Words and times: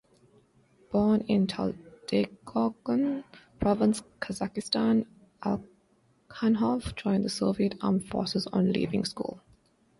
Born 0.91 1.21
in 1.27 1.45
Taldykorgan 1.45 3.23
Province, 3.59 4.01
Kazakhstan, 4.19 5.05
Alkhanov 5.43 6.95
joined 6.95 7.23
the 7.23 7.29
Soviet 7.29 7.75
Armed 7.81 8.07
Forces 8.07 8.47
on 8.47 8.73
leaving 8.73 9.05
school. 9.05 9.43